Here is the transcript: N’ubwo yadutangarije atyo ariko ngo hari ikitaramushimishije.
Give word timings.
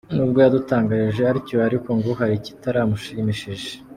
N’ubwo 0.15 0.37
yadutangarije 0.43 1.23
atyo 1.31 1.57
ariko 1.67 1.89
ngo 1.97 2.09
hari 2.19 2.33
ikitaramushimishije. 2.37 3.69